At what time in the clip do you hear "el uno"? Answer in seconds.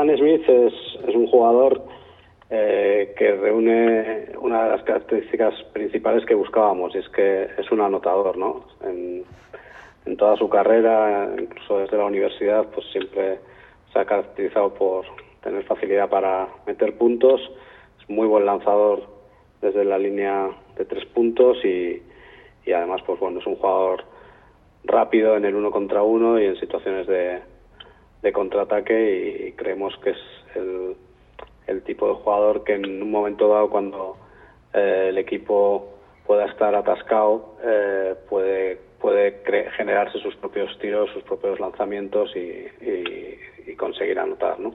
25.44-25.70